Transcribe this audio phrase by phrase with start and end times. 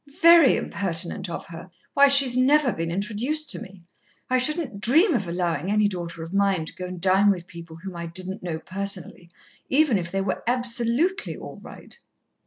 [0.19, 1.69] "Very impertinent of her!
[1.93, 3.83] Why, she's never been introduced to me.
[4.31, 7.75] I shouldn't dream of allowin' any daughter of mine to go and dine with people
[7.75, 9.29] whom I didn't know personally,
[9.69, 11.99] even if they were absolutely all right."